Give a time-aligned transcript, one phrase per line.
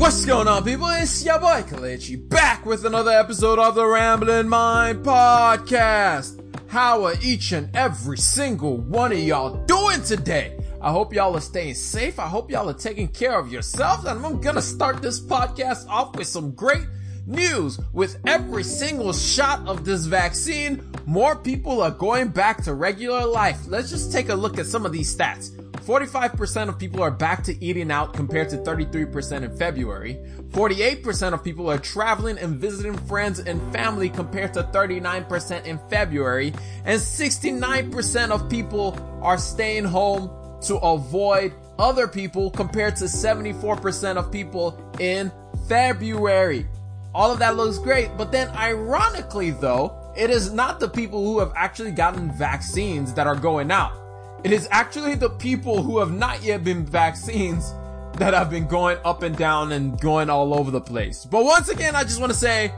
[0.00, 0.88] What's going on, people?
[0.88, 6.42] It's your boy Kelechi back with another episode of the Ramblin' Mind Podcast.
[6.70, 10.58] How are each and every single one of y'all doing today?
[10.80, 12.18] I hope y'all are staying safe.
[12.18, 14.06] I hope y'all are taking care of yourselves.
[14.06, 16.86] And I'm gonna start this podcast off with some great
[17.26, 17.78] news.
[17.92, 23.66] With every single shot of this vaccine, more people are going back to regular life.
[23.68, 25.50] Let's just take a look at some of these stats.
[25.80, 30.18] 45% of people are back to eating out compared to 33% in February.
[30.50, 36.52] 48% of people are traveling and visiting friends and family compared to 39% in February.
[36.84, 40.30] And 69% of people are staying home
[40.62, 45.32] to avoid other people compared to 74% of people in
[45.68, 46.66] February.
[47.14, 51.38] All of that looks great, but then ironically though, it is not the people who
[51.38, 53.99] have actually gotten vaccines that are going out.
[54.42, 57.74] It is actually the people who have not yet been vaccines
[58.14, 61.26] that have been going up and down and going all over the place.
[61.26, 62.72] But once again, I just want to say,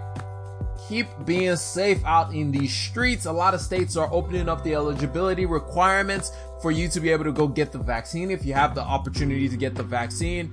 [0.89, 3.27] keep being safe out in these streets.
[3.27, 7.25] A lot of states are opening up the eligibility requirements for you to be able
[7.25, 8.33] to go get the vaccine.
[8.33, 10.53] If you have the opportunity to get the vaccine,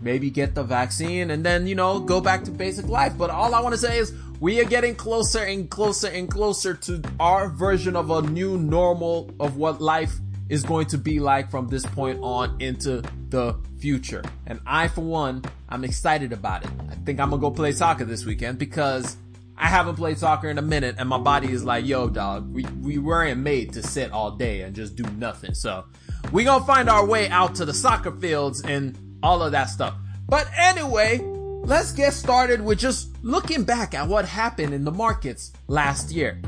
[0.00, 3.16] maybe get the vaccine and then, you know, go back to basic life.
[3.16, 6.74] But all I want to say is we are getting closer and closer and closer
[6.74, 10.18] to our version of a new normal of what life
[10.50, 14.22] is going to be like from this point on into the future.
[14.46, 16.70] And I, for one, I'm excited about it.
[16.90, 19.16] I think I'm gonna go play soccer this weekend because
[19.56, 22.64] I haven't played soccer in a minute and my body is like, yo dog, we,
[22.82, 25.54] we weren't made to sit all day and just do nothing.
[25.54, 25.84] So
[26.32, 29.94] we gonna find our way out to the soccer fields and all of that stuff.
[30.28, 31.20] But anyway,
[31.62, 36.42] let's get started with just looking back at what happened in the markets last year.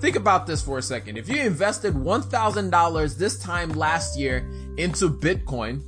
[0.00, 1.16] Think about this for a second.
[1.16, 5.82] If you invested $1,000 this time last year into Bitcoin,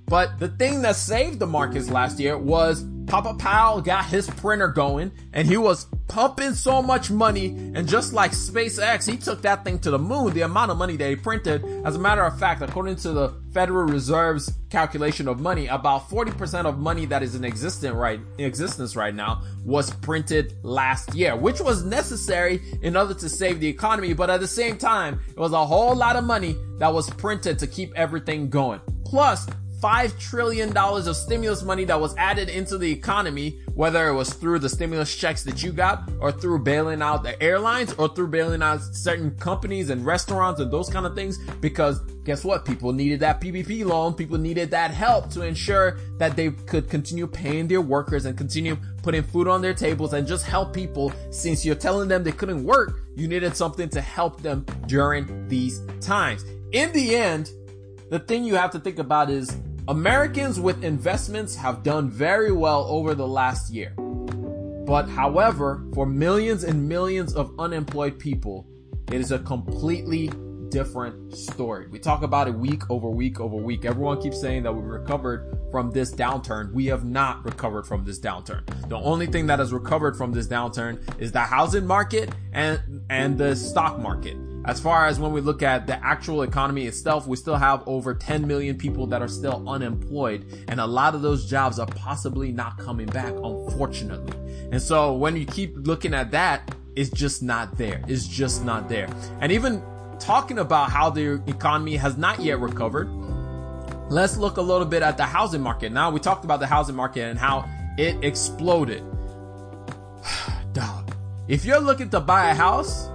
[0.06, 4.68] But the thing that saved the markets last year was Papa Powell got his printer
[4.68, 7.46] going and he was pumping so much money.
[7.46, 10.96] And just like SpaceX, he took that thing to the moon, the amount of money
[10.96, 11.64] that he printed.
[11.84, 16.66] As a matter of fact, according to the Federal Reserve's calculation of money, about 40%
[16.66, 21.36] of money that is in existence right, in existence right now was printed last year,
[21.36, 24.12] which was necessary in order to save the economy.
[24.12, 27.58] But at the same time, it was a whole lot of money that was printed
[27.60, 28.80] to keep everything going.
[29.04, 29.46] Plus,
[29.84, 34.58] $5 trillion of stimulus money that was added into the economy, whether it was through
[34.58, 38.62] the stimulus checks that you got or through bailing out the airlines or through bailing
[38.62, 41.36] out certain companies and restaurants and those kind of things.
[41.60, 42.64] Because guess what?
[42.64, 44.14] People needed that PPP loan.
[44.14, 48.78] People needed that help to ensure that they could continue paying their workers and continue
[49.02, 52.64] putting food on their tables and just help people since you're telling them they couldn't
[52.64, 53.02] work.
[53.16, 56.42] You needed something to help them during these times.
[56.72, 57.50] In the end,
[58.08, 59.54] the thing you have to think about is
[59.86, 63.90] Americans with investments have done very well over the last year.
[64.86, 68.66] But however, for millions and millions of unemployed people,
[69.12, 70.30] it is a completely
[70.70, 71.86] different story.
[71.88, 73.84] We talk about it week over week over week.
[73.84, 76.72] Everyone keeps saying that we recovered from this downturn.
[76.72, 78.64] We have not recovered from this downturn.
[78.88, 83.36] The only thing that has recovered from this downturn is the housing market and, and
[83.36, 84.38] the stock market.
[84.64, 88.14] As far as when we look at the actual economy itself, we still have over
[88.14, 90.64] 10 million people that are still unemployed.
[90.68, 94.32] And a lot of those jobs are possibly not coming back, unfortunately.
[94.72, 98.02] And so when you keep looking at that, it's just not there.
[98.08, 99.08] It's just not there.
[99.40, 99.82] And even
[100.18, 103.10] talking about how the economy has not yet recovered,
[104.08, 105.92] let's look a little bit at the housing market.
[105.92, 107.68] Now we talked about the housing market and how
[107.98, 109.04] it exploded.
[110.72, 111.14] Dog.
[111.48, 113.10] If you're looking to buy a house,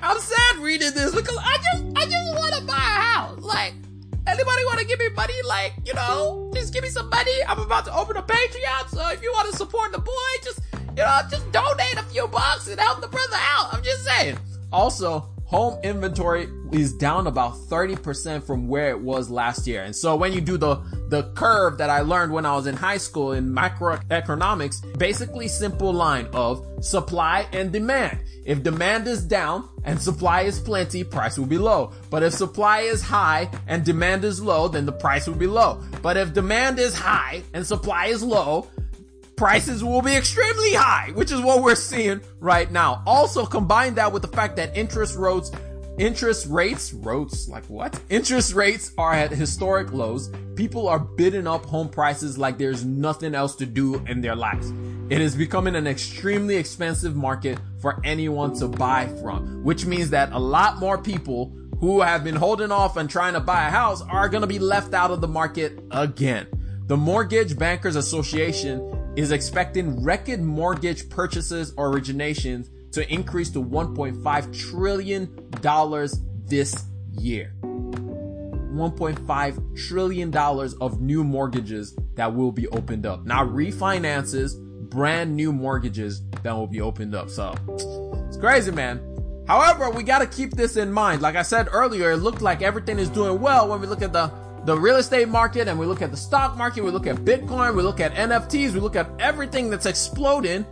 [0.03, 3.39] I'm sad reading this because I just, I just want to buy a house.
[3.39, 3.73] Like,
[4.27, 5.33] anybody want to give me money?
[5.47, 7.31] Like, you know, just give me some money.
[7.47, 8.89] I'm about to open a Patreon.
[8.89, 10.11] So if you want to support the boy,
[10.43, 13.73] just, you know, just donate a few bucks and help the brother out.
[13.73, 14.37] I'm just saying.
[14.71, 19.81] Also, home inventory is down about 30% from where it was last year.
[19.81, 20.75] And so when you do the,
[21.07, 25.91] the curve that I learned when I was in high school in macroeconomics, basically simple
[25.91, 28.19] line of supply and demand.
[28.45, 31.93] If demand is down and supply is plenty, price will be low.
[32.11, 35.81] But if supply is high and demand is low, then the price will be low.
[36.03, 38.67] But if demand is high and supply is low,
[39.39, 43.01] prices will be extremely high, which is what we're seeing right now.
[43.07, 45.49] Also combine that with the fact that interest rates
[45.97, 47.97] interest rates, rates, like what?
[48.09, 50.29] Interest rates are at historic lows.
[50.55, 54.71] People are bidding up home prices like there's nothing else to do in their lives.
[55.09, 60.33] It is becoming an extremely expensive market for anyone to buy from, which means that
[60.33, 64.01] a lot more people who have been holding off and trying to buy a house
[64.01, 66.45] are going to be left out of the market again.
[66.87, 74.69] The Mortgage Bankers Association is expecting record mortgage purchases or originations to increase to $1.5
[74.69, 75.29] trillion
[76.45, 77.53] this year.
[77.61, 83.25] $1.5 trillion of new mortgages that will be opened up.
[83.25, 84.53] Now refinances,
[84.89, 87.29] brand new mortgages that will be opened up.
[87.29, 87.53] So
[88.27, 89.01] it's crazy, man.
[89.47, 91.21] However, we got to keep this in mind.
[91.21, 94.13] Like I said earlier, it looked like everything is doing well when we look at
[94.13, 94.31] the
[94.65, 97.75] the real estate market and we look at the stock market, we look at Bitcoin,
[97.75, 100.65] we look at NFTs, we look at everything that's exploding.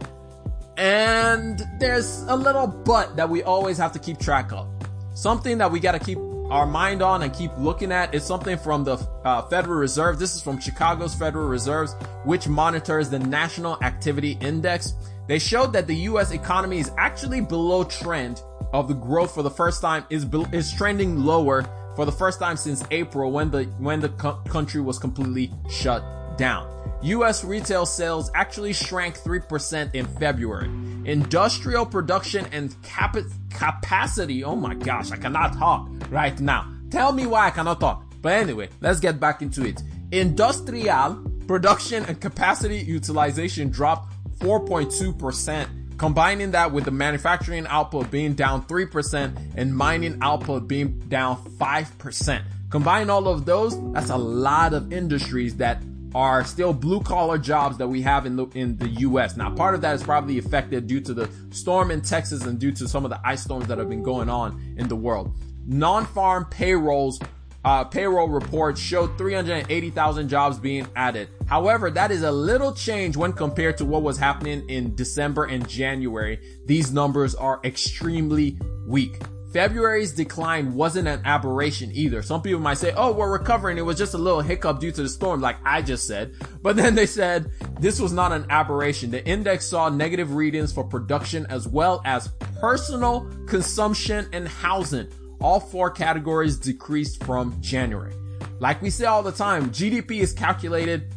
[0.78, 4.68] And there's a little but that we always have to keep track of.
[5.16, 8.58] Something that we got to keep our mind on and keep looking at is something
[8.58, 10.20] from the uh, Federal Reserve.
[10.20, 14.94] This is from Chicago's Federal Reserves, which monitors the National Activity Index.
[15.28, 16.32] They showed that the U.S.
[16.32, 18.42] economy is actually below trend
[18.72, 21.68] of the growth for the first time is is trending lower
[21.98, 26.04] for the first time since April when the when the co- country was completely shut
[26.38, 26.72] down.
[27.02, 30.68] US retail sales actually shrank 3% in February.
[31.06, 33.18] Industrial production and cap-
[33.50, 36.72] capacity, oh my gosh, I cannot talk right now.
[36.92, 38.04] Tell me why I cannot talk.
[38.22, 39.82] But anyway, let's get back into it.
[40.12, 41.16] Industrial
[41.48, 49.54] production and capacity utilization dropped 4.2% Combining that with the manufacturing output being down 3%
[49.56, 52.44] and mining output being down 5%.
[52.70, 55.82] Combine all of those, that's a lot of industries that
[56.14, 59.38] are still blue collar jobs that we have in the in the US.
[59.38, 62.72] Now, part of that is probably affected due to the storm in Texas and due
[62.74, 65.36] to some of the ice storms that have been going on in the world.
[65.66, 67.20] Non-farm payrolls
[67.68, 71.28] uh, payroll reports showed 380,000 jobs being added.
[71.48, 75.68] However, that is a little change when compared to what was happening in December and
[75.68, 76.40] January.
[76.66, 78.58] These numbers are extremely
[78.88, 79.20] weak.
[79.52, 82.22] February's decline wasn't an aberration either.
[82.22, 83.78] Some people might say, oh, we're recovering.
[83.78, 86.36] It was just a little hiccup due to the storm, like I just said.
[86.62, 89.12] But then they said this was not an aberration.
[89.12, 92.30] The index saw negative readings for production as well as
[92.62, 95.10] personal consumption and housing.
[95.40, 98.14] All four categories decreased from January.
[98.60, 101.14] Like we say all the time, GDP is calculated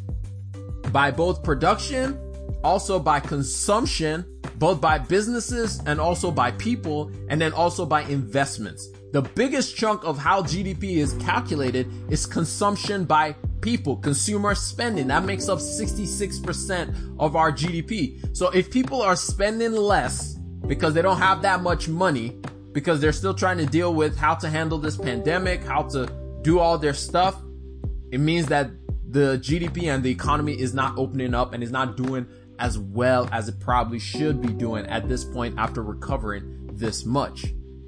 [0.92, 2.18] by both production,
[2.62, 4.24] also by consumption,
[4.56, 8.88] both by businesses and also by people, and then also by investments.
[9.12, 15.08] The biggest chunk of how GDP is calculated is consumption by people, consumer spending.
[15.08, 18.36] That makes up 66% of our GDP.
[18.36, 20.34] So if people are spending less
[20.66, 22.38] because they don't have that much money,
[22.72, 26.06] because they're still trying to deal with how to handle this pandemic, how to
[26.42, 27.40] do all their stuff,
[28.10, 28.70] it means that
[29.08, 32.26] the GDP and the economy is not opening up and is not doing
[32.58, 37.46] as well as it probably should be doing at this point after recovering this much.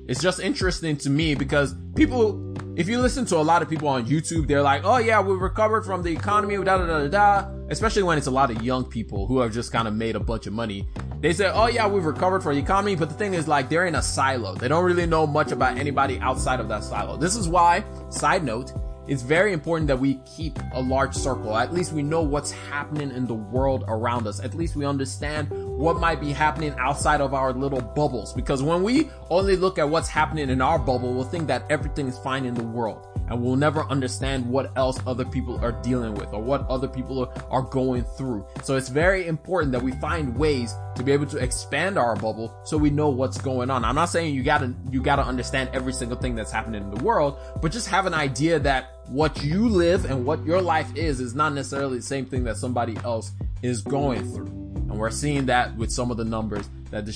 [0.08, 3.86] It's just interesting to me because people, if you listen to a lot of people
[3.88, 7.08] on YouTube, they're like, oh yeah, we recovered from the economy, da da da da
[7.08, 7.48] da.
[7.68, 10.20] Especially when it's a lot of young people who have just kind of made a
[10.20, 10.88] bunch of money.
[11.22, 13.86] They say, oh yeah, we've recovered from the economy, but the thing is like they're
[13.86, 14.56] in a silo.
[14.56, 17.16] They don't really know much about anybody outside of that silo.
[17.16, 18.72] This is why, side note,
[19.06, 21.56] it's very important that we keep a large circle.
[21.56, 24.40] At least we know what's happening in the world around us.
[24.40, 25.48] At least we understand
[25.78, 28.32] what might be happening outside of our little bubbles.
[28.32, 32.08] Because when we only look at what's happening in our bubble, we'll think that everything
[32.08, 36.14] is fine in the world and we'll never understand what else other people are dealing
[36.14, 38.46] with or what other people are going through.
[38.62, 42.54] So it's very important that we find ways to be able to expand our bubble
[42.64, 43.86] so we know what's going on.
[43.86, 47.02] I'm not saying you gotta, you gotta understand every single thing that's happening in the
[47.02, 51.18] world, but just have an idea that what you live and what your life is
[51.18, 54.61] is not necessarily the same thing that somebody else is going through.
[54.92, 57.12] And we're seeing that with some of the numbers that the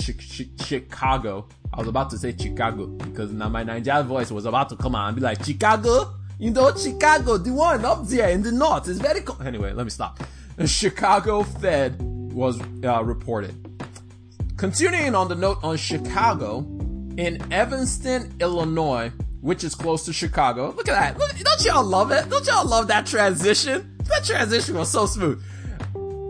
[0.64, 4.76] Chicago, I was about to say Chicago because now my Nigerian voice was about to
[4.76, 6.14] come out and be like, Chicago?
[6.38, 9.46] You know, Chicago, the one up there in the north is very cold.
[9.46, 10.24] Anyway, let me stop.
[10.56, 13.54] The Chicago Fed was uh, reported.
[14.56, 16.60] Continuing on the note on Chicago,
[17.18, 20.70] in Evanston, Illinois, which is close to Chicago.
[20.70, 21.18] Look at that.
[21.18, 22.26] Look, don't y'all love it?
[22.30, 23.98] Don't y'all love that transition?
[24.04, 25.42] That transition was so smooth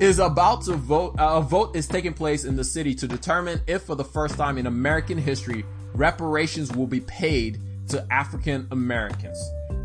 [0.00, 1.14] is about to vote.
[1.18, 4.36] Uh, a vote is taking place in the city to determine if, for the first
[4.36, 9.38] time in American history, reparations will be paid to African Americans.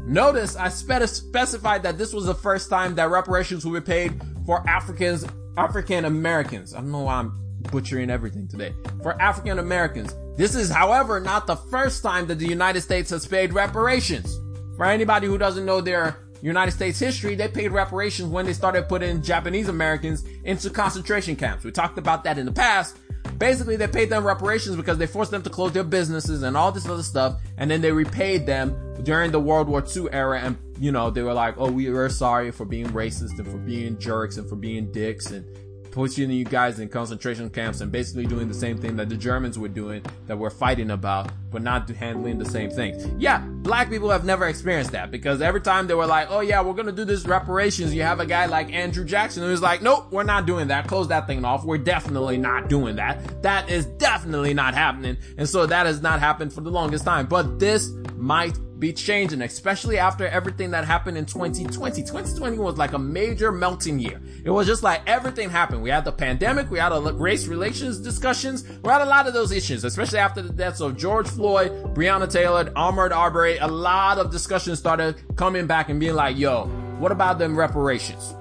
[0.05, 4.19] Notice I spe- specified that this was the first time that reparations will be paid
[4.45, 5.25] for Africans,
[5.57, 6.73] African Americans.
[6.73, 7.37] I don't know why I'm
[7.71, 8.73] butchering everything today.
[9.03, 10.15] For African Americans.
[10.35, 14.39] This is, however, not the first time that the United States has paid reparations.
[14.75, 18.89] For anybody who doesn't know their United States history, they paid reparations when they started
[18.89, 21.63] putting Japanese Americans into concentration camps.
[21.63, 22.97] We talked about that in the past.
[23.37, 26.71] Basically, they paid them reparations because they forced them to close their businesses and all
[26.71, 27.39] this other stuff.
[27.57, 30.39] And then they repaid them during the World War II era.
[30.39, 33.57] And, you know, they were like, oh, we are sorry for being racist and for
[33.57, 35.45] being jerks and for being dicks and
[35.91, 39.59] pushing you guys in concentration camps and basically doing the same thing that the Germans
[39.59, 43.05] were doing that we're fighting about, but not handling the same things.
[43.17, 46.61] Yeah, black people have never experienced that because every time they were like, oh yeah,
[46.61, 50.11] we're gonna do this reparations, you have a guy like Andrew Jackson who's like, nope,
[50.11, 50.87] we're not doing that.
[50.87, 51.65] Close that thing off.
[51.65, 53.41] We're definitely not doing that.
[53.43, 55.17] That is definitely not happening.
[55.37, 57.27] And so that has not happened for the longest time.
[57.27, 62.01] But this might be changing, especially after everything that happened in 2020.
[62.01, 64.19] 2020 was like a major melting year.
[64.43, 65.83] It was just like everything happened.
[65.83, 69.33] We had the pandemic, we had a race relations discussions, we had a lot of
[69.33, 73.57] those issues, especially after the deaths of George Floyd, Breonna Taylor, Ahmaud Arbery.
[73.59, 76.65] A lot of discussions started coming back and being like, yo,
[76.97, 78.33] what about them reparations?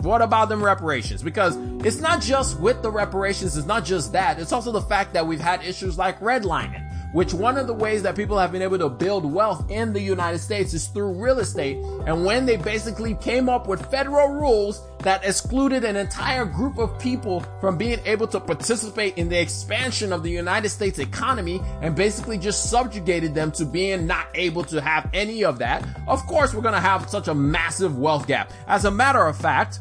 [0.00, 1.22] What about them reparations?
[1.22, 4.38] Because it's not just with the reparations, it's not just that.
[4.38, 8.02] It's also the fact that we've had issues like redlining which one of the ways
[8.02, 11.38] that people have been able to build wealth in the United States is through real
[11.38, 11.76] estate.
[12.06, 16.98] And when they basically came up with federal rules that excluded an entire group of
[16.98, 21.94] people from being able to participate in the expansion of the United States economy and
[21.94, 26.54] basically just subjugated them to being not able to have any of that, of course
[26.54, 28.52] we're gonna have such a massive wealth gap.
[28.66, 29.80] As a matter of fact,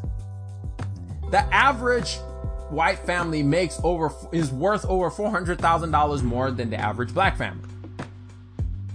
[1.32, 2.18] the average
[2.70, 7.14] white family makes over is worth over four hundred thousand dollars more than the average
[7.14, 7.68] black family.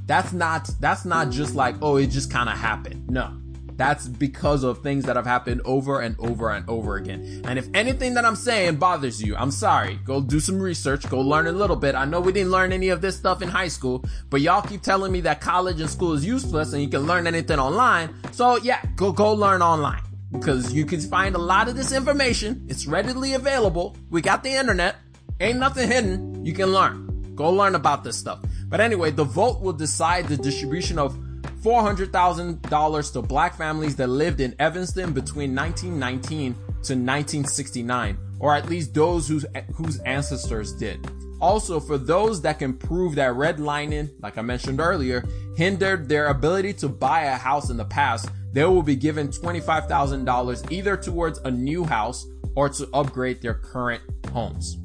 [0.06, 3.08] That's not that's not just like oh it just kind of happened.
[3.08, 3.32] No,
[3.76, 7.42] That's because of things that have happened over and over and over again.
[7.46, 10.00] And if anything that I'm saying bothers you, I'm sorry.
[10.04, 11.94] Go do some research, go learn a little bit.
[11.94, 14.82] I know we didn't learn any of this stuff in high school, but y'all keep
[14.82, 18.14] telling me that college and school is useless and you can learn anything online.
[18.32, 22.66] So yeah, go, go learn online because you can find a lot of this information.
[22.68, 23.96] It's readily available.
[24.10, 24.96] We got the internet.
[25.40, 26.44] Ain't nothing hidden.
[26.44, 27.34] You can learn.
[27.34, 28.40] Go learn about this stuff.
[28.68, 31.16] But anyway, the vote will decide the distribution of
[31.62, 38.94] $400,000 to black families that lived in Evanston between 1919 to 1969, or at least
[38.94, 39.44] those whose,
[39.75, 41.06] whose ancestors did.
[41.40, 46.75] Also, for those that can prove that redlining, like I mentioned earlier, hindered their ability
[46.75, 51.50] to buy a house in the past, they will be given $25,000 either towards a
[51.50, 52.26] new house
[52.57, 54.02] or to upgrade their current
[54.33, 54.78] homes.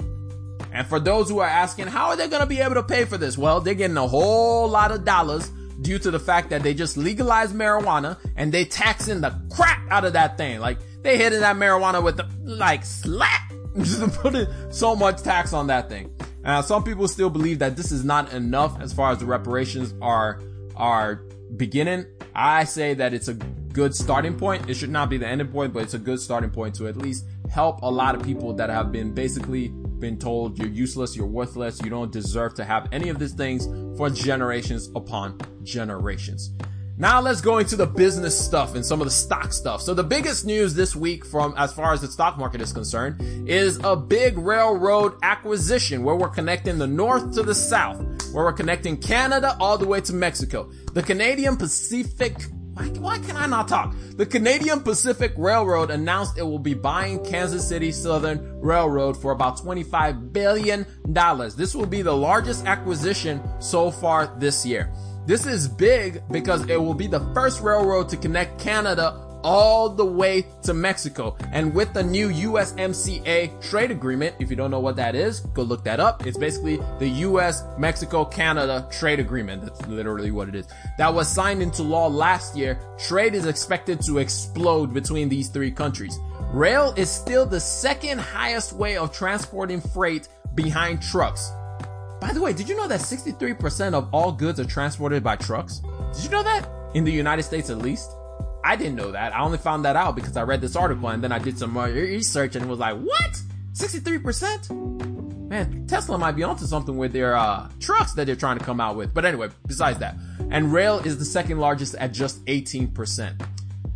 [0.72, 3.04] And for those who are asking, how are they going to be able to pay
[3.04, 3.38] for this?
[3.38, 6.96] Well, they're getting a whole lot of dollars due to the fact that they just
[6.96, 10.60] legalized marijuana and they taxing the crap out of that thing.
[10.60, 15.66] Like they hitting that marijuana with the like slap, just putting so much tax on
[15.68, 16.14] that thing.
[16.42, 19.94] Now, some people still believe that this is not enough as far as the reparations
[20.00, 20.40] are
[20.76, 21.22] are
[21.56, 22.06] beginning.
[22.34, 23.34] I say that it's a
[23.76, 24.70] good starting point.
[24.70, 26.96] It should not be the ending point, but it's a good starting point to at
[26.96, 31.26] least help a lot of people that have been basically been told you're useless, you're
[31.26, 33.66] worthless, you don't deserve to have any of these things
[33.98, 36.52] for generations upon generations.
[36.96, 39.82] Now let's go into the business stuff and some of the stock stuff.
[39.82, 43.46] So the biggest news this week from as far as the stock market is concerned
[43.46, 47.98] is a big railroad acquisition where we're connecting the north to the south,
[48.32, 50.70] where we're connecting Canada all the way to Mexico.
[50.94, 52.38] The Canadian Pacific
[52.76, 53.94] why, why can I not talk?
[54.16, 59.58] The Canadian Pacific Railroad announced it will be buying Kansas City Southern Railroad for about
[59.58, 60.84] $25 billion.
[61.56, 64.92] This will be the largest acquisition so far this year.
[65.24, 70.04] This is big because it will be the first railroad to connect Canada all the
[70.04, 71.36] way to Mexico.
[71.52, 75.62] And with the new USMCA trade agreement, if you don't know what that is, go
[75.62, 76.26] look that up.
[76.26, 79.62] It's basically the US, Mexico, Canada trade agreement.
[79.62, 80.66] That's literally what it is.
[80.98, 82.76] That was signed into law last year.
[82.98, 86.18] Trade is expected to explode between these three countries.
[86.52, 90.26] Rail is still the second highest way of transporting freight
[90.56, 91.52] behind trucks.
[92.20, 95.82] By the way, did you know that 63% of all goods are transported by trucks?
[96.14, 96.68] Did you know that?
[96.94, 98.15] In the United States at least?
[98.66, 99.32] I didn't know that.
[99.32, 101.70] I only found that out because I read this article and then I did some
[101.70, 103.40] more research and was like, what?
[103.74, 105.48] 63%?
[105.48, 108.80] Man, Tesla might be onto something with their uh, trucks that they're trying to come
[108.80, 109.14] out with.
[109.14, 110.16] But anyway, besides that.
[110.50, 113.40] And rail is the second largest at just 18%.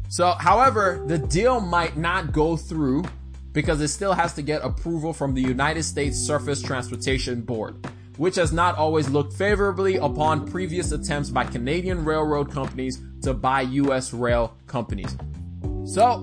[0.09, 3.03] So, however, the deal might not go through
[3.51, 7.90] because it still has to get approval from the United States Surface Transportation Board
[8.21, 13.63] which has not always looked favorably upon previous attempts by Canadian railroad companies to buy
[13.63, 15.17] US rail companies.
[15.87, 16.19] So,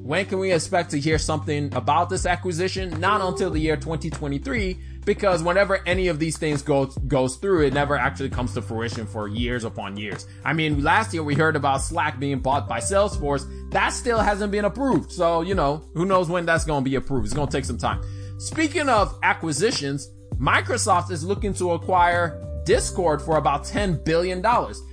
[0.00, 2.98] when can we expect to hear something about this acquisition?
[2.98, 7.74] Not until the year 2023, because whenever any of these things goes goes through, it
[7.74, 10.26] never actually comes to fruition for years upon years.
[10.46, 13.44] I mean, last year we heard about Slack being bought by Salesforce.
[13.70, 15.12] That still hasn't been approved.
[15.12, 17.26] So, you know, who knows when that's going to be approved.
[17.26, 18.00] It's going to take some time.
[18.38, 20.08] Speaking of acquisitions,
[20.38, 24.40] Microsoft is looking to acquire Discord for about $10 billion.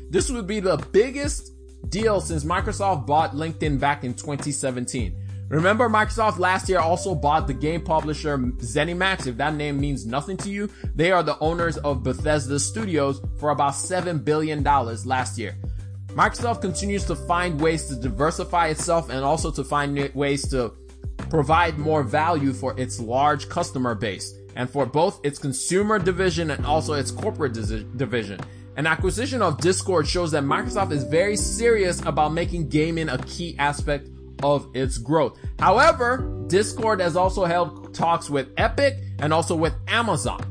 [0.09, 1.51] This would be the biggest
[1.89, 5.15] deal since Microsoft bought LinkedIn back in 2017.
[5.49, 9.27] Remember Microsoft last year also bought the game publisher ZeniMax.
[9.27, 13.51] If that name means nothing to you, they are the owners of Bethesda Studios for
[13.51, 15.55] about $7 billion last year.
[16.07, 20.73] Microsoft continues to find ways to diversify itself and also to find ways to
[21.29, 26.65] provide more value for its large customer base and for both its consumer division and
[26.65, 28.39] also its corporate division.
[28.77, 33.55] An acquisition of Discord shows that Microsoft is very serious about making gaming a key
[33.57, 34.09] aspect
[34.43, 35.37] of its growth.
[35.59, 40.41] However, Discord has also held talks with Epic and also with Amazon.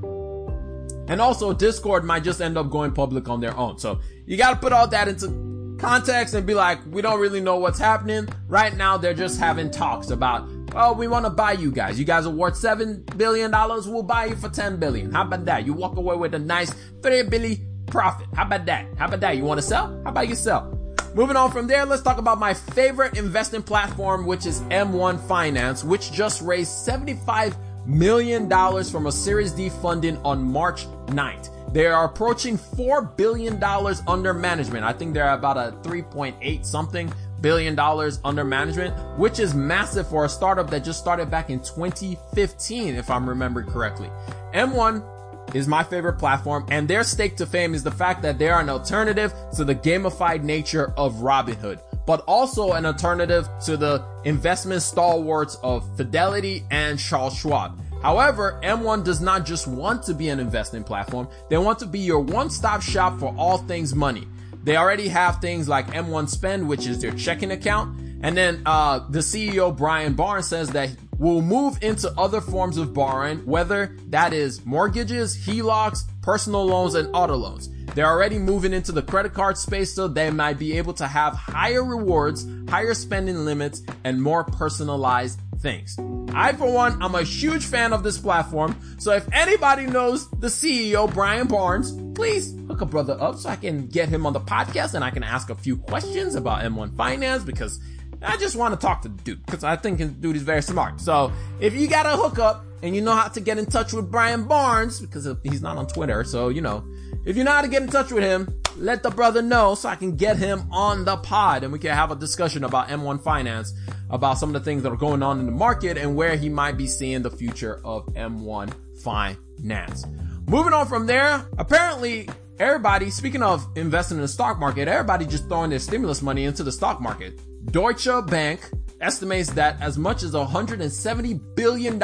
[1.07, 3.79] And also Discord might just end up going public on their own.
[3.79, 7.57] So you gotta put all that into context and be like, we don't really know
[7.59, 8.27] what's happening.
[8.49, 11.99] Right now, they're just having talks about Oh, we want to buy you guys.
[11.99, 13.87] You guys are worth seven billion dollars.
[13.87, 15.13] We'll buy you for ten billion.
[15.13, 15.65] How about that?
[15.67, 18.27] You walk away with a nice three billion profit.
[18.35, 18.87] How about that?
[18.99, 19.37] How about that?
[19.37, 20.01] You want to sell?
[20.03, 20.77] How about you sell?
[21.15, 25.85] Moving on from there, let's talk about my favorite investing platform, which is M1 Finance,
[25.85, 27.57] which just raised $75
[27.87, 28.51] million
[28.85, 31.51] from a Series D funding on March 9th.
[31.73, 33.63] They are approaching $4 billion
[34.09, 34.85] under management.
[34.85, 37.13] I think they're about a 3.8 something
[37.45, 41.61] billion dollars under management, which is massive for a startup that just started back in
[41.61, 44.09] 2015, if I'm remembering correctly.
[44.55, 48.49] M1 is my favorite platform and their stake to fame is the fact that they
[48.49, 51.81] are an alternative to the gamified nature of Robinhood.
[52.07, 57.79] but also an alternative to the investment stalwarts of Fidelity and Charles Schwab.
[58.03, 61.29] However, M1 does not just want to be an investing platform.
[61.49, 64.29] They want to be your one-stop shop for all things money.
[64.65, 68.01] They already have things like M1 Spend, which is their checking account.
[68.23, 72.95] And then, uh, the CEO, Brian Barnes says that we'll move into other forms of
[72.95, 77.69] borrowing, whether that is mortgages, HELOCs, personal loans, and auto loans.
[77.95, 81.35] They're already moving into the credit card space so they might be able to have
[81.35, 85.97] higher rewards, higher spending limits, and more personalized things.
[86.33, 88.75] I, for one, I'm a huge fan of this platform.
[88.99, 93.57] So if anybody knows the CEO, Brian Barnes, please hook a brother up so I
[93.57, 96.97] can get him on the podcast and I can ask a few questions about M1
[96.97, 97.81] Finance because
[98.23, 100.63] I just want to talk to the dude because I think the dude is very
[100.63, 101.01] smart.
[101.01, 104.11] So if you got a hookup and you know how to get in touch with
[104.11, 106.85] Brian Barnes because he's not on Twitter, so you know,
[107.25, 109.89] if you know how to get in touch with him, let the brother know so
[109.89, 113.23] I can get him on the pod and we can have a discussion about M1
[113.23, 113.73] Finance,
[114.11, 116.49] about some of the things that are going on in the market and where he
[116.49, 118.73] might be seeing the future of M1
[119.03, 120.07] Finance.
[120.47, 122.29] Moving on from there, apparently
[122.59, 126.63] everybody, speaking of investing in the stock market, everybody just throwing their stimulus money into
[126.63, 127.41] the stock market.
[127.73, 131.99] Deutsche Bank estimates that as much as $170 billion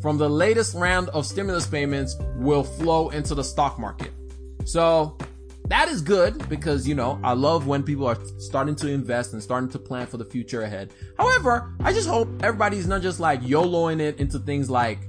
[0.00, 4.10] from the latest round of stimulus payments will flow into the stock market.
[4.64, 5.16] So
[5.68, 9.42] that is good because, you know, I love when people are starting to invest and
[9.42, 10.94] starting to plan for the future ahead.
[11.18, 15.00] However, I just hope everybody's not just like YOLOing it into things like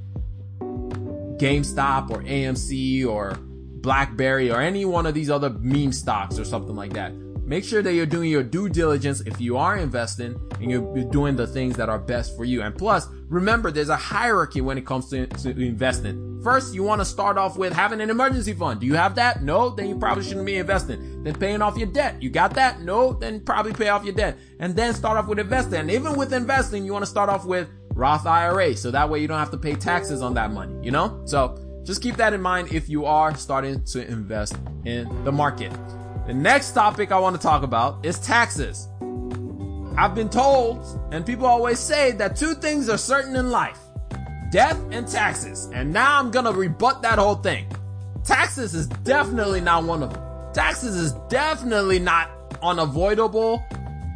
[1.38, 3.38] GameStop or AMC or
[3.82, 7.14] BlackBerry or any one of these other meme stocks or something like that.
[7.48, 11.38] Make sure that you're doing your due diligence if you are investing and you're doing
[11.38, 12.62] the things that are best for you.
[12.62, 16.42] And plus, remember, there's a hierarchy when it comes to, to investing.
[16.44, 18.82] First, you want to start off with having an emergency fund.
[18.82, 19.44] Do you have that?
[19.44, 21.24] No, then you probably shouldn't be investing.
[21.24, 22.22] Then paying off your debt.
[22.22, 22.82] You got that?
[22.82, 24.38] No, then probably pay off your debt.
[24.60, 25.80] And then start off with investing.
[25.80, 28.78] And even with investing, you want to start off with Roth IRA.
[28.78, 31.20] So that way you don't have to pay taxes on that money, you know?
[31.26, 34.56] So just keep that in mind if you are starting to invest
[34.86, 35.72] in the market.
[36.28, 38.88] The next topic I want to talk about is taxes.
[39.98, 43.80] I've been told, and people always say that two things are certain in life.
[44.52, 45.68] Death and taxes.
[45.74, 47.68] And now I'm gonna rebut that whole thing.
[48.24, 50.24] Taxes is definitely not one of them.
[50.54, 52.30] Taxes is definitely not
[52.62, 53.64] unavoidable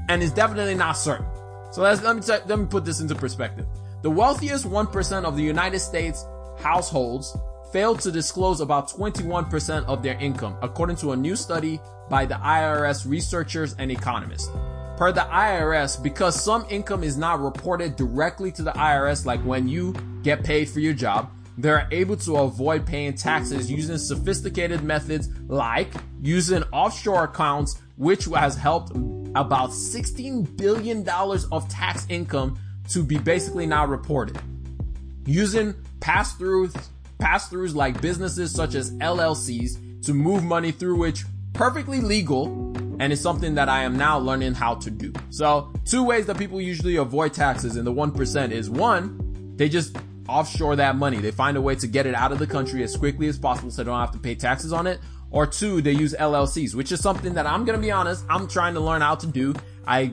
[0.08, 1.26] and is definitely not certain.
[1.72, 3.66] So let's, let me, t- let me put this into perspective.
[4.02, 6.26] The wealthiest 1% of the United States
[6.60, 7.38] households
[7.72, 12.34] failed to disclose about 21% of their income, according to a new study by the
[12.34, 14.50] IRS researchers and economists.
[14.98, 19.68] Per the IRS, because some income is not reported directly to the IRS, like when
[19.68, 25.30] you get paid for your job, they're able to avoid paying taxes using sophisticated methods
[25.48, 28.96] like using offshore accounts, which has helped
[29.36, 32.58] about $16 billion of tax income
[32.94, 34.40] to be basically not reported.
[35.26, 41.24] Using pass-throughs pass-throughs like businesses such as LLCs to move money through which
[41.54, 42.48] perfectly legal
[43.00, 45.14] and it's something that I am now learning how to do.
[45.30, 49.96] So two ways that people usually avoid taxes in the 1% is one, they just
[50.28, 51.18] offshore that money.
[51.18, 53.72] They find a way to get it out of the country as quickly as possible
[53.72, 55.00] so they don't have to pay taxes on it.
[55.30, 58.48] Or two, they use LLCs, which is something that I'm going to be honest, I'm
[58.48, 59.56] trying to learn how to do.
[59.88, 60.12] I,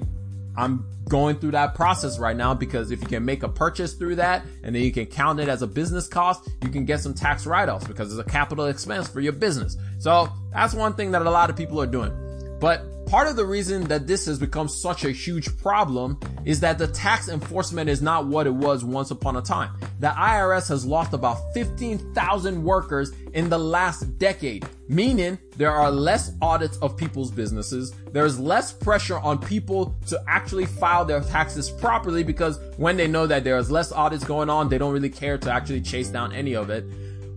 [0.59, 4.16] I'm going through that process right now because if you can make a purchase through
[4.16, 7.14] that and then you can count it as a business cost, you can get some
[7.14, 9.77] tax write-offs because it's a capital expense for your business.
[9.99, 12.12] So that's one thing that a lot of people are doing.
[12.61, 16.77] But part of the reason that this has become such a huge problem is that
[16.79, 19.71] the tax enforcement is not what it was once upon a time.
[20.01, 26.33] The IRS has lost about 15,000 workers in the last decade, meaning there are less
[26.42, 27.94] audits of people's businesses.
[28.12, 33.27] There's less pressure on people to actually file their taxes properly because when they know
[33.27, 36.55] that there's less audits going on, they don't really care to actually chase down any
[36.55, 36.85] of it.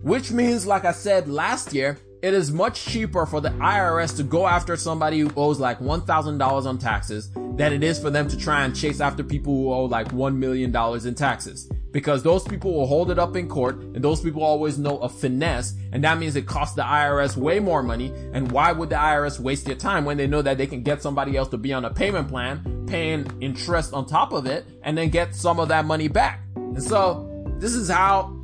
[0.02, 4.22] Which means, like I said last year, it is much cheaper for the IRS to
[4.22, 8.36] go after somebody who owes like $1,000 on taxes than it is for them to
[8.36, 11.68] try and chase after people who owe like $1 million in taxes.
[11.90, 15.08] Because those people will hold it up in court and those people always know a
[15.08, 18.12] finesse and that means it costs the IRS way more money.
[18.32, 21.02] And why would the IRS waste their time when they know that they can get
[21.02, 24.96] somebody else to be on a payment plan, paying interest on top of it and
[24.96, 26.40] then get some of that money back?
[26.54, 28.34] And so this is how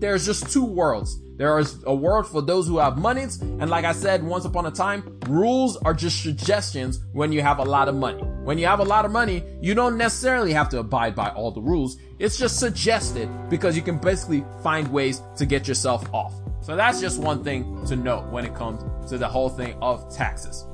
[0.00, 1.18] there's just two worlds.
[1.38, 3.40] There is a world for those who have monies.
[3.40, 7.60] And like I said, once upon a time, rules are just suggestions when you have
[7.60, 8.20] a lot of money.
[8.42, 11.52] When you have a lot of money, you don't necessarily have to abide by all
[11.52, 11.96] the rules.
[12.18, 16.34] It's just suggested because you can basically find ways to get yourself off.
[16.60, 20.12] So that's just one thing to note when it comes to the whole thing of
[20.12, 20.66] taxes.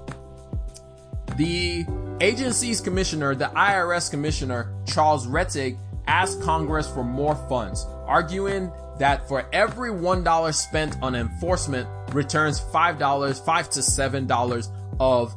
[1.36, 1.84] The
[2.22, 9.46] Agency's commissioner, the IRS commissioner, Charles Rettig, asked Congress for more funds, arguing that for
[9.52, 14.68] every $1 spent on enforcement returns $5, 5 to $7
[15.00, 15.34] of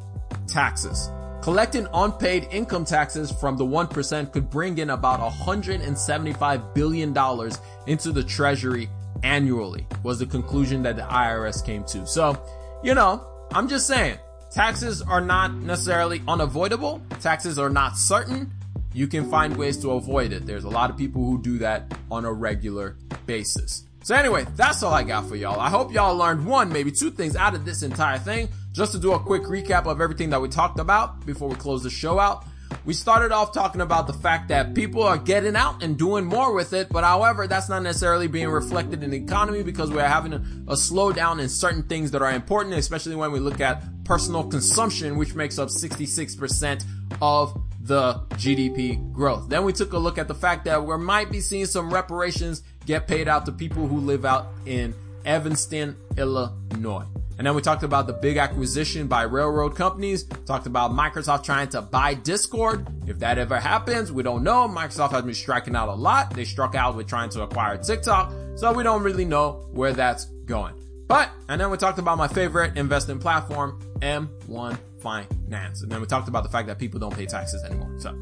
[0.48, 1.10] taxes.
[1.42, 7.52] Collecting unpaid income taxes from the 1% could bring in about $175 billion
[7.88, 8.90] into the treasury
[9.24, 12.06] annually was the conclusion that the IRS came to.
[12.06, 12.38] So,
[12.84, 14.18] you know, I'm just saying,
[14.52, 17.02] taxes are not necessarily unavoidable.
[17.22, 18.52] Taxes are not certain.
[18.94, 20.46] You can find ways to avoid it.
[20.46, 23.84] There's a lot of people who do that on a regular basis.
[24.04, 25.60] So anyway, that's all I got for y'all.
[25.60, 28.48] I hope y'all learned one, maybe two things out of this entire thing.
[28.72, 31.84] Just to do a quick recap of everything that we talked about before we close
[31.84, 32.46] the show out.
[32.86, 36.54] We started off talking about the fact that people are getting out and doing more
[36.54, 40.34] with it, but however, that's not necessarily being reflected in the economy because we're having
[40.34, 40.38] a,
[40.68, 45.18] a slowdown in certain things that are important, especially when we look at personal consumption,
[45.18, 46.86] which makes up 66%
[47.22, 49.50] of the GDP growth.
[49.50, 52.64] Then we took a look at the fact that we might be seeing some reparations
[52.88, 54.96] get paid out to people who live out in
[55.26, 57.06] Evanston, Illinois.
[57.38, 61.68] And then we talked about the big acquisition by railroad companies, talked about Microsoft trying
[61.70, 62.88] to buy Discord.
[63.06, 64.68] If that ever happens, we don't know.
[64.68, 66.34] Microsoft has been striking out a lot.
[66.34, 68.34] They struck out with trying to acquire TikTok.
[68.56, 70.74] So we don't really know where that's going.
[71.08, 75.84] But, and then we talked about my favorite investing platform, M1 Finance.
[75.84, 77.94] And then we talked about the fact that people don't pay taxes anymore.
[78.00, 78.18] So,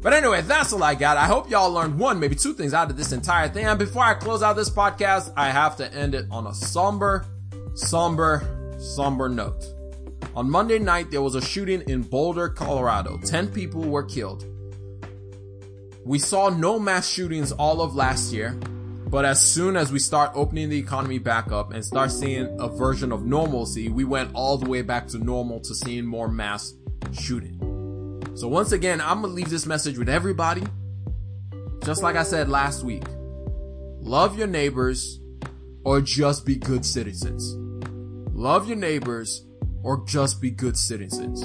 [0.00, 1.16] but anyway, that's all I got.
[1.16, 3.66] I hope y'all learned one, maybe two things out of this entire thing.
[3.66, 7.24] And before I close out this podcast, I have to end it on a somber
[7.78, 9.66] somber, somber note.
[10.34, 13.18] On Monday night, there was a shooting in Boulder, Colorado.
[13.24, 14.44] 10 people were killed.
[16.04, 18.52] We saw no mass shootings all of last year,
[19.10, 22.68] but as soon as we start opening the economy back up and start seeing a
[22.68, 26.74] version of normalcy, we went all the way back to normal to seeing more mass
[27.12, 27.67] shooting.
[28.38, 30.62] So once again, I'm gonna leave this message with everybody.
[31.84, 33.04] Just like I said last week.
[34.00, 35.20] Love your neighbors
[35.84, 37.56] or just be good citizens
[38.38, 39.44] love your neighbors,
[39.82, 41.42] or just be good citizens.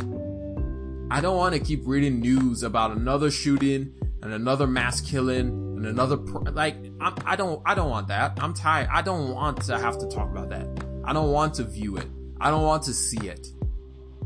[1.09, 5.85] I don't want to keep reading news about another shooting and another mass killing and
[5.85, 8.37] another pr- like I'm, I don't I don't want that.
[8.41, 8.89] I'm tired.
[8.91, 10.67] I don't want to have to talk about that.
[11.03, 12.07] I don't want to view it.
[12.39, 13.47] I don't want to see it.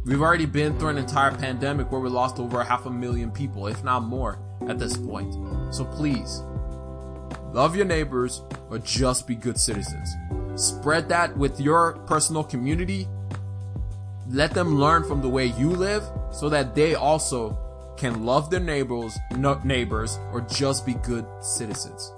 [0.08, 3.68] We've already been through an entire pandemic where we lost over half a million people,
[3.68, 4.40] if not more,
[4.70, 5.34] at this point.
[5.76, 6.44] So please,
[7.52, 10.16] love your neighbors or just be good citizens.
[10.56, 13.06] Spread that with your personal community.
[14.30, 17.58] Let them learn from the way you live so that they also
[17.98, 19.18] can love their neighbors,
[19.66, 22.14] neighbors, or just be good citizens.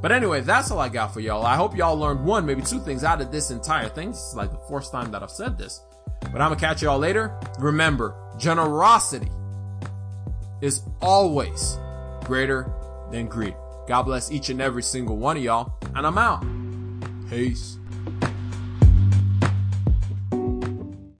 [0.00, 1.46] But anyway, that's all I got for y'all.
[1.46, 4.10] I hope y'all learned one, maybe two things out of this entire thing.
[4.10, 5.82] This is like the fourth time that I've said this.
[6.20, 7.38] But I'm gonna catch y'all later.
[7.58, 9.30] Remember, generosity
[10.60, 11.78] is always
[12.24, 12.72] greater
[13.10, 13.54] than greed.
[13.86, 16.44] God bless each and every single one of y'all, and I'm out.
[17.30, 17.77] Peace.